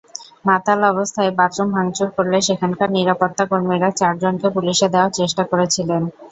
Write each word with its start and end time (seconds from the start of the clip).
মাতাল 0.45 0.79
অবস্থায় 0.91 1.31
বাথরুম 1.39 1.69
ভাঙচুর 1.75 2.09
করলে 2.17 2.37
সেখানকার 2.47 2.89
নিরাপত্তাকর্মীরা 2.97 3.89
চারজনকে 3.99 4.47
পুলিশে 4.55 4.87
দেওয়ার 4.93 5.11
চেষ্টা 5.19 5.43
করেছিলেন। 5.51 6.01